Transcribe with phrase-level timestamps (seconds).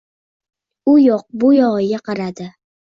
[0.93, 2.55] U yoq-bu yog`iga qaradi